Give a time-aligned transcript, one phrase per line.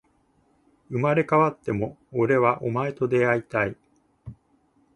[0.89, 3.75] 生まれ変わっても、俺はお前と出会いたい